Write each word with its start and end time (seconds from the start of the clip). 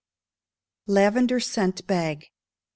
Lavender 0.87 1.39
Scent 1.39 1.85
Bag. 1.85 2.31